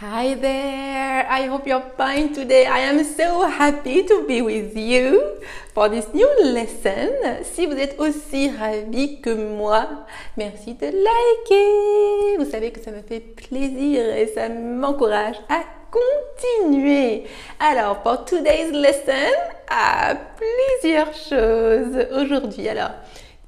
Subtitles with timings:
[0.00, 1.26] Hi there!
[1.28, 2.66] I hope you're fine today.
[2.66, 5.40] I am so happy to be with you
[5.74, 7.10] for this new lesson.
[7.42, 10.06] Si vous êtes aussi ravi que moi,
[10.36, 12.36] merci de liker.
[12.38, 17.24] Vous savez que ça me fait plaisir et ça m'encourage à continuer.
[17.58, 19.34] Alors, pour today's lesson,
[19.68, 22.68] à plusieurs choses aujourd'hui.
[22.68, 22.92] Alors,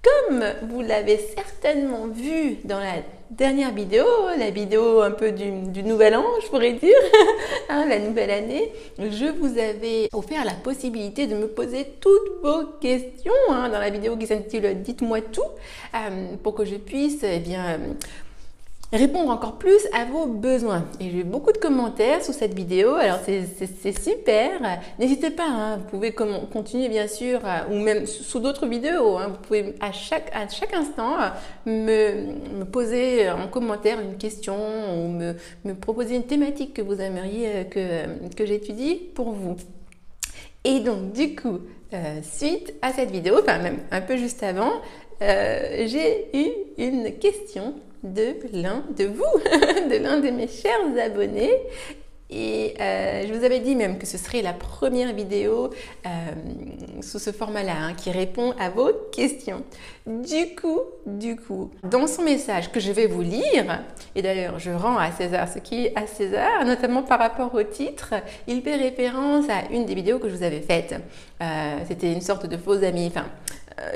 [0.02, 4.04] comme vous l'avez certainement vu dans la dernière vidéo,
[4.38, 6.96] la vidéo un peu du, nouvel an, je pourrais dire,
[7.68, 12.64] hein, la nouvelle année, je vous avais offert la possibilité de me poser toutes vos
[12.80, 15.42] questions hein, dans la vidéo qui s'intitule Dites-moi tout,
[15.94, 17.78] euh, pour que je puisse eh bien
[18.92, 20.84] répondre encore plus à vos besoins.
[21.00, 24.50] Et j'ai eu beaucoup de commentaires sous cette vidéo, alors c'est super.
[24.98, 29.28] N'hésitez pas, hein, vous pouvez continuer bien sûr, euh, ou même sous d'autres vidéos, hein,
[29.28, 31.16] vous pouvez à chaque, à chaque instant
[31.66, 37.48] me, me, poser en commentaire une question ou me, proposer une thématique que vous aimeriez
[37.48, 39.56] euh, que, que j'étudie pour vous.
[40.64, 41.60] Et donc du coup,
[41.92, 44.72] euh, suite à cette vidéo, enfin même un peu juste avant,
[45.22, 49.38] euh, j'ai eu une question de l'un de vous,
[49.90, 51.52] de l'un de mes chers abonnés.
[52.32, 55.70] Et euh, je vous avais dit même que ce serait la première vidéo
[56.06, 56.08] euh,
[57.02, 59.64] sous ce format-là hein, qui répond à vos questions.
[60.06, 63.82] Du coup, du coup, dans son message que je vais vous lire,
[64.14, 67.64] et d'ailleurs je rends à César ce qui est à César, notamment par rapport au
[67.64, 68.14] titre,
[68.46, 70.94] il fait référence à une des vidéos que je vous avais faites.
[71.42, 73.26] Euh, c'était une sorte de faux ami, enfin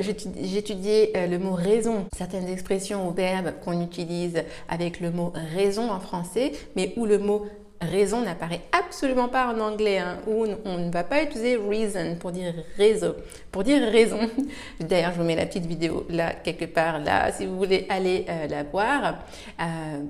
[0.01, 5.91] j'étudiais euh, le mot raison, certaines expressions ou verbes qu'on utilise avec le mot raison
[5.91, 7.47] en français, mais où le mot
[7.91, 12.53] raison n'apparaît absolument pas en anglais, hein, on ne va pas utiliser reason pour dire
[12.77, 13.15] réseau,
[13.51, 14.19] pour dire raison.
[14.81, 18.25] D'ailleurs, je vous mets la petite vidéo là, quelque part là, si vous voulez aller
[18.29, 19.19] euh, la voir
[19.61, 19.65] euh,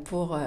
[0.04, 0.38] pour, euh,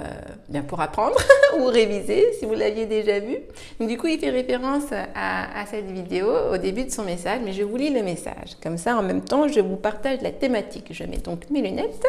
[0.48, 1.16] bien pour apprendre
[1.58, 3.38] ou réviser si vous l'aviez déjà vu.
[3.78, 7.52] Donc, du coup, il fait référence à, cette vidéo au début de son message, mais
[7.52, 8.56] je vous lis le message.
[8.62, 10.88] Comme ça, en même temps, je vous partage la thématique.
[10.90, 12.06] Je mets donc mes lunettes.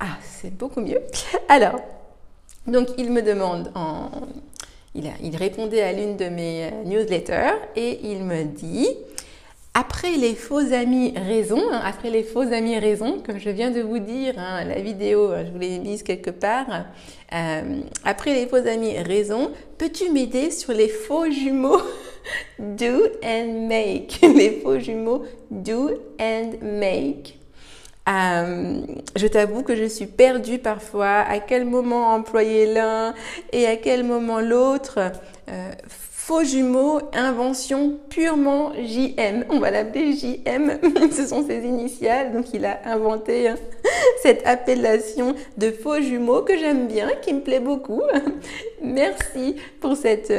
[0.00, 1.00] Ah, c'est beaucoup mieux.
[1.48, 1.80] Alors,
[2.66, 4.10] donc il me demande, en,
[4.94, 8.88] il, répondait à l'une de mes euh, newsletters et il me dit,
[9.74, 13.80] après les faux amis raison, hein, après les faux amis raison, comme je viens de
[13.80, 16.66] vous dire, hein, la vidéo, euh, je vous l'ai mise quelque part,
[17.34, 21.82] euh, après les faux amis raison, peux-tu m'aider sur les faux jumeaux
[22.58, 24.20] do and make?
[24.22, 27.38] Les faux jumeaux do and make
[28.08, 28.80] euh,
[29.16, 33.14] je t'avoue que je suis perdue parfois à quel moment employer l'un
[33.52, 35.12] et à quel moment l'autre.
[35.48, 39.44] Euh, faux jumeaux, invention purement JM.
[39.50, 40.78] On va l'appeler JM,
[41.10, 43.56] ce sont ses initiales, donc il a inventé hein,
[44.22, 48.02] cette appellation de faux jumeaux que j'aime bien, qui me plaît beaucoup.
[48.82, 50.32] Merci pour cette...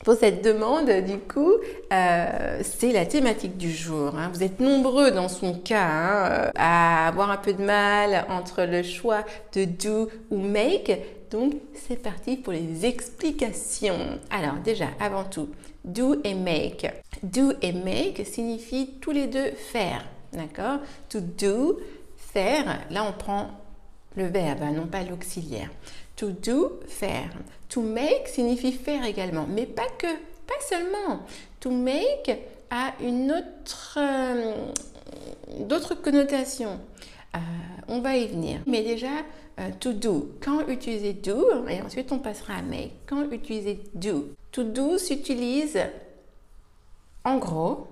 [0.00, 1.52] Euh, pour cette demande, du coup,
[1.92, 4.14] euh, c'est la thématique du jour.
[4.16, 4.30] Hein.
[4.32, 8.82] Vous êtes nombreux dans son cas hein, à avoir un peu de mal entre le
[8.82, 9.24] choix
[9.54, 10.92] de do ou make.
[11.30, 14.18] Donc, c'est parti pour les explications.
[14.30, 15.48] Alors, déjà, avant tout,
[15.84, 16.86] do et make.
[17.22, 20.04] Do et make signifient tous les deux faire.
[20.32, 20.78] D'accord?
[21.08, 21.78] To do,
[22.16, 22.80] faire.
[22.90, 23.50] Là, on prend
[24.16, 25.68] le verbe, hein, non pas l'auxiliaire.
[26.20, 27.30] To do, faire.
[27.70, 30.06] To make signifie faire également, mais pas que,
[30.46, 31.20] pas seulement.
[31.60, 32.30] To make
[32.68, 34.66] a une autre, euh,
[35.60, 36.78] d'autres connotations.
[37.34, 37.38] Euh,
[37.88, 38.60] on va y venir.
[38.66, 39.08] Mais déjà,
[39.60, 40.32] euh, to do.
[40.42, 42.92] Quand utiliser do, et ensuite on passera à make.
[43.06, 44.34] Quand utiliser do.
[44.52, 45.78] To do s'utilise
[47.24, 47.86] en gros,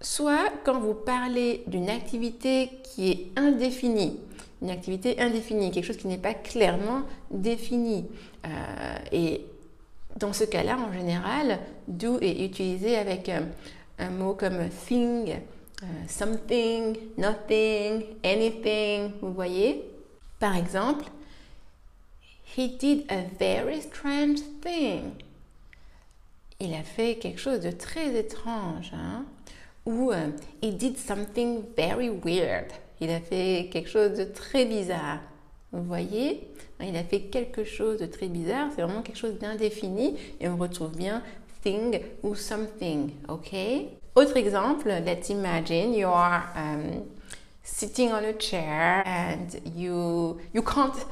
[0.00, 4.18] soit quand vous parlez d'une activité qui est indéfinie,
[4.62, 8.06] une activité indéfinie, quelque chose qui n'est pas clairement défini.
[8.46, 9.44] Euh, et
[10.16, 13.40] dans ce cas-là, en général, do est utilisé avec euh,
[13.98, 15.30] un mot comme thing,
[15.82, 19.84] euh, something, nothing, anything, vous voyez?
[20.40, 21.04] Par exemple,
[22.56, 25.12] He did a very strange thing.
[26.58, 28.90] Il a fait quelque chose de très étrange.
[28.94, 29.24] Hein?
[29.88, 30.12] Ou
[30.60, 32.72] He did something very weird.
[33.00, 35.20] Il a fait quelque chose de très bizarre.
[35.72, 36.50] Vous voyez?
[36.80, 38.68] Il a fait quelque chose de très bizarre.
[38.74, 40.18] C'est vraiment quelque chose d'indéfini.
[40.40, 41.22] Et on retrouve bien
[41.62, 43.12] thing ou something.
[43.28, 43.54] OK?
[44.14, 47.04] Autre exemple, let's imagine you are um,
[47.62, 51.06] sitting on a chair and you, you can't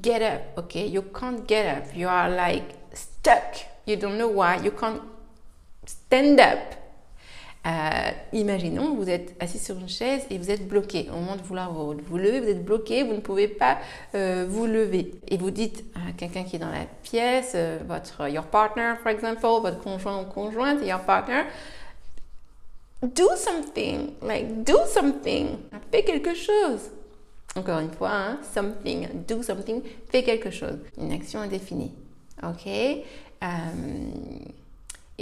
[0.00, 0.58] get up.
[0.58, 0.86] OK?
[0.86, 1.96] You can't get up.
[1.96, 3.56] You are like stuck.
[3.84, 4.60] You don't know why.
[4.62, 5.02] You can't
[5.86, 6.81] stand up.
[7.64, 11.08] Euh, imaginons, vous êtes assis sur une chaise et vous êtes bloqué.
[11.10, 13.78] Au moment de vouloir vous, vous lever, vous êtes bloqué, vous ne pouvez pas
[14.14, 15.12] euh, vous lever.
[15.28, 19.12] Et vous dites à quelqu'un qui est dans la pièce, euh, votre your partner, par
[19.12, 21.44] exemple, votre conjoint ou conjointe, your partner,
[23.02, 25.58] do something, like do something,
[25.92, 26.90] fais quelque chose.
[27.54, 30.78] Encore une fois, hein, something, do something, fais quelque chose.
[30.98, 31.92] Une action indéfinie.
[32.42, 32.68] Ok?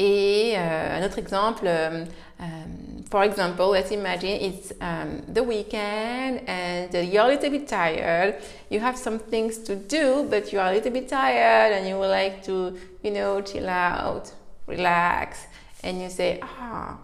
[0.01, 6.95] Et euh, un autre exemple, um, for example, let's imagine it's um, the weekend and
[7.13, 8.37] you're a little bit tired.
[8.71, 11.99] You have some things to do, but you are a little bit tired and you
[11.99, 14.33] would like to, you know, chill out,
[14.67, 15.47] relax.
[15.83, 16.97] And you say, ah,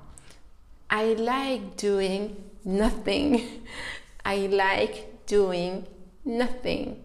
[0.88, 3.62] I like doing nothing.
[4.24, 5.86] I like doing
[6.24, 7.02] nothing.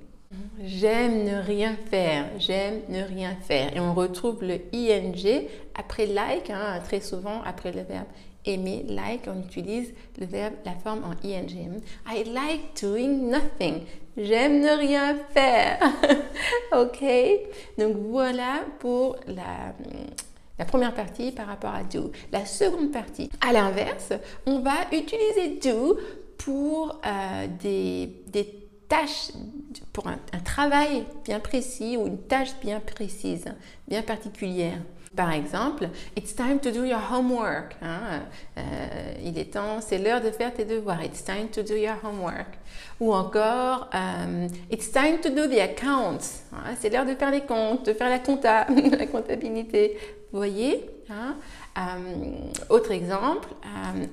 [0.63, 3.75] J'aime ne rien faire, j'aime ne rien faire.
[3.75, 8.07] Et on retrouve le ing après like, hein, très souvent après le verbe
[8.45, 11.81] aimer, like, on utilise le verbe, la forme en ing.
[12.07, 13.83] I like doing nothing.
[14.17, 15.79] J'aime ne rien faire.
[16.73, 17.03] ok
[17.77, 22.11] Donc voilà pour la, première partie par rapport à do.
[22.31, 24.13] La seconde partie, à l'inverse,
[24.45, 25.97] on va utiliser do
[26.37, 28.60] pour euh, des, des
[28.91, 29.31] tâche,
[29.93, 33.45] pour un, travail bien précis ou une tâche bien précise,
[33.87, 34.79] bien particulière.
[35.15, 37.75] Par exemple, it's time to do your homework.
[37.81, 38.23] Hein.
[38.57, 41.03] Euh, il est temps, c'est l'heure de faire tes devoirs.
[41.03, 42.57] It's time to do your homework.
[42.99, 46.43] Ou encore, um, it's time to do the accounts.
[46.53, 46.75] Hein.
[46.79, 48.67] C'est l'heure de faire les comptes, de faire la compta,
[48.97, 49.97] la comptabilité.
[50.31, 51.35] Vous voyez hein?
[51.77, 53.49] um, Autre exemple,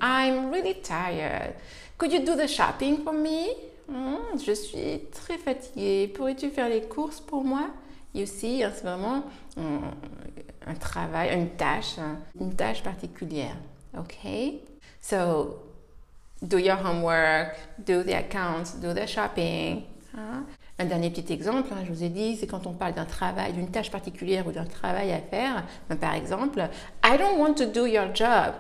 [0.01, 1.55] I'm really tired.
[1.97, 3.55] Could you do the shopping for me?
[3.89, 6.09] Hmm, je suis très fatiguée.
[6.09, 7.71] Pourrais-tu faire les courses pour moi?
[8.15, 9.23] Et aussi, hein, c'est vraiment
[9.57, 13.57] un, travail, une tâche, hein, une tâche particulière.
[13.97, 14.29] OK?
[15.01, 15.63] So,
[16.43, 19.85] do your homework, do the accounts, do the shopping.
[20.17, 20.45] Hein.
[20.79, 23.71] Un dernier petit exemple, je vous ai dit, c'est quand on parle d'un travail, d'une
[23.71, 25.65] tâche particulière ou d'un travail à faire.
[25.89, 26.61] Ben, par exemple,
[27.05, 28.55] I don't want to do your job.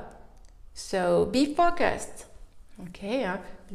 [0.75, 2.28] So be focused.
[2.80, 3.00] Ok,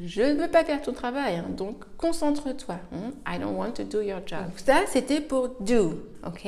[0.01, 2.77] je ne veux pas faire ton travail, hein, donc concentre-toi.
[2.93, 3.11] Hein.
[3.27, 4.45] I don't want to do your job.
[4.55, 6.47] ça, c'était pour do, ok?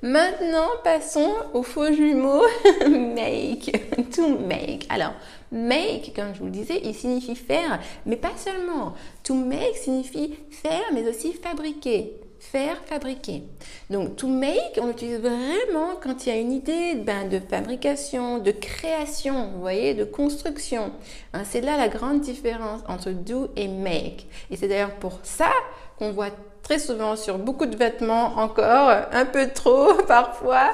[0.00, 2.42] Maintenant, passons au faux jumeau
[2.88, 3.72] make,
[4.12, 4.86] to make.
[4.88, 5.14] Alors,
[5.50, 8.94] make, comme je vous le disais, il signifie faire, mais pas seulement.
[9.24, 13.44] To make signifie faire, mais aussi fabriquer faire, fabriquer.
[13.90, 18.38] Donc, to make, on l'utilise vraiment quand il y a une idée ben, de fabrication,
[18.38, 20.90] de création, vous voyez, de construction.
[21.34, 24.26] Hein, c'est là la grande différence entre do et make.
[24.50, 25.50] Et c'est d'ailleurs pour ça
[25.98, 26.30] qu'on voit
[26.62, 30.70] très souvent sur beaucoup de vêtements encore, un peu trop parfois,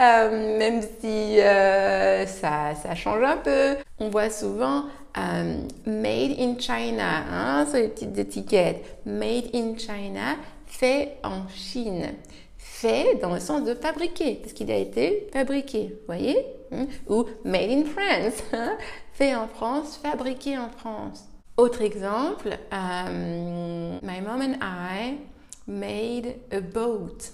[0.00, 3.76] euh, même si euh, ça, change un peu.
[3.98, 4.84] On voit souvent
[5.16, 8.84] euh, Made in China hein, sur les petites étiquettes.
[9.04, 10.36] Made in China
[10.68, 12.14] fait en Chine.
[12.56, 16.86] Fait dans le sens de fabriquer, parce qu'il a été fabriqué, voyez hein?
[17.08, 18.76] Ou made in France, hein?
[19.12, 21.24] fait en France, fabriqué en France.
[21.56, 25.18] Autre exemple, um, my mom and I
[25.66, 27.30] made a boat.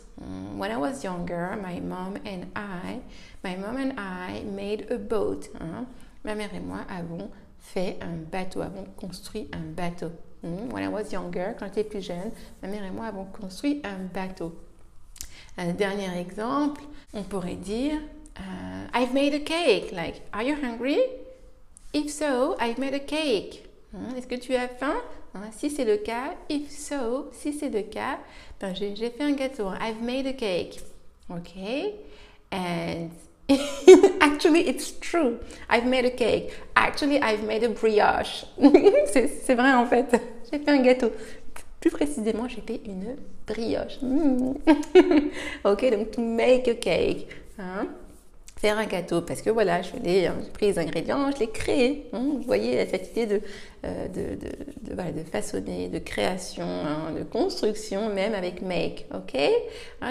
[0.56, 3.00] When I was younger, my mom and I,
[3.42, 5.50] my mom and I made a boat.
[5.60, 5.86] Hein?
[6.24, 10.10] Ma mère et moi avons fait un bateau, avons construit un bateau.
[10.44, 12.30] Hmm, when I was younger, quand j'étais plus jeune,
[12.62, 14.54] ma mère et moi avons construit un bateau.
[15.56, 16.82] Un dernier exemple,
[17.14, 17.98] on pourrait dire
[18.36, 19.90] uh, I've made a cake.
[19.90, 20.98] Like, are you hungry?
[21.94, 23.64] If so, I've made a cake.
[23.92, 25.00] Hmm, est-ce que tu as faim?
[25.34, 28.18] Hein, si c'est le cas, if so, si c'est le cas,
[28.60, 29.70] ben j'ai fait un gâteau.
[29.80, 30.80] I've made a cake.
[31.30, 31.56] Ok?
[32.52, 33.10] And
[34.54, 35.40] Actually, it's true.
[35.68, 36.52] I've made a cake.
[36.76, 38.44] Actually, I've made a brioche.
[39.06, 40.14] c'est vrai en fait.
[40.50, 41.10] J'ai fait un gâteau.
[41.80, 43.16] Plus précisément, j'ai fait une
[43.48, 43.98] brioche.
[45.64, 47.26] ok, donc to make a cake.
[47.58, 47.88] Hein?
[48.56, 52.06] Faire un gâteau parce que voilà, je l'ai hein, pris les ingrédients, je l'ai créé.
[52.12, 52.22] Hein?
[52.36, 53.40] Vous voyez cette idée de,
[53.84, 59.06] euh, de, façonner, de création, hein, de construction, même avec make.
[59.12, 59.36] Ok?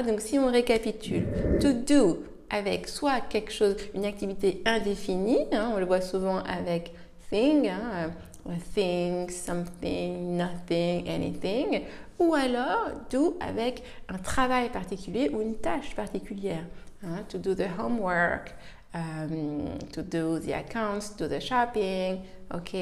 [0.05, 1.25] Donc si on récapitule,
[1.61, 6.93] to do, avec soit quelque chose, une activité indéfinie, hein, on le voit souvent avec
[7.31, 8.11] thing, hein,
[8.47, 11.81] euh, thing, something, nothing, anything,
[12.19, 16.63] ou alors do avec un travail particulier ou une tâche particulière.
[17.03, 18.53] Hein, to do the homework,
[18.93, 22.21] um, to do the accounts, do the shopping,
[22.53, 22.75] ok?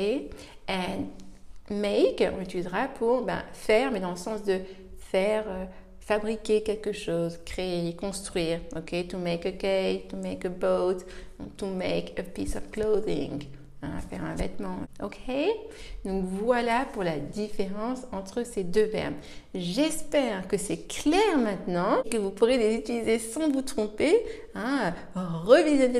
[0.67, 1.07] And
[1.69, 4.59] make, on utilisera pour ben, faire, mais dans le sens de
[4.99, 5.65] faire, euh,
[6.12, 9.08] fabriquer quelque chose, créer, construire, ok?
[9.08, 11.06] To make a cake, to make a boat,
[11.58, 13.44] to make a piece of clothing.
[13.84, 14.75] Hein, faire un vêtement.
[15.01, 15.18] Ok?
[16.06, 19.15] Donc voilà pour la différence entre ces deux verbes.
[19.56, 24.13] J'espère que c'est clair maintenant, que vous pourrez les utiliser sans vous tromper.
[24.53, 24.94] Hein.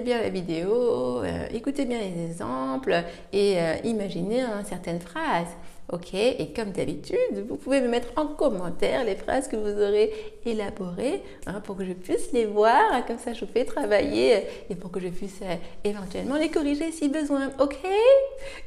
[0.03, 3.03] Bien la vidéo, euh, écoutez bien les exemples
[3.34, 5.56] et euh, imaginez hein, certaines phrases.
[5.91, 7.17] Ok, et comme d'habitude,
[7.50, 10.13] vous pouvez me mettre en commentaire les phrases que vous aurez
[10.45, 13.05] élaborées hein, pour que je puisse les voir.
[13.05, 16.93] Comme ça, je vous fais travailler et pour que je puisse euh, éventuellement les corriger
[16.93, 17.51] si besoin.
[17.60, 17.77] Ok?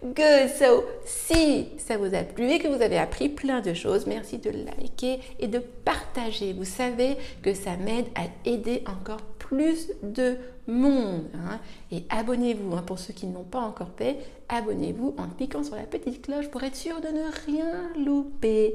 [0.03, 0.51] Good.
[0.59, 4.37] So, si ça vous a plu et que vous avez appris plein de choses, merci
[4.37, 6.53] de liker et de partager.
[6.53, 11.25] Vous savez que ça m'aide à aider encore plus de monde.
[11.35, 11.61] Hein.
[11.93, 14.17] Et abonnez-vous, hein, pour ceux qui n'ont pas encore fait,
[14.49, 18.75] abonnez-vous en cliquant sur la petite cloche pour être sûr de ne rien louper.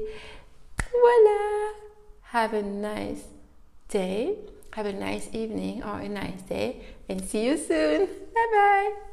[0.90, 1.72] Voilà.
[2.32, 3.24] Have a nice
[3.88, 4.38] day.
[4.76, 6.80] Have a nice evening or a nice day.
[7.08, 8.06] And see you soon.
[8.06, 9.09] Bye bye.